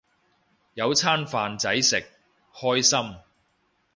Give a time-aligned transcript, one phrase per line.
[0.73, 2.03] 有餐飯仔食，
[2.55, 3.17] 開心